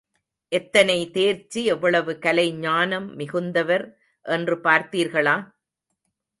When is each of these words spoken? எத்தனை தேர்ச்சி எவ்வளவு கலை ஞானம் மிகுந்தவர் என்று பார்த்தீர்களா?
எத்தனை 0.51 0.95
தேர்ச்சி 1.11 1.65
எவ்வளவு 1.65 2.19
கலை 2.19 2.53
ஞானம் 2.59 3.07
மிகுந்தவர் 3.19 3.85
என்று 4.25 4.55
பார்த்தீர்களா? 4.63 5.37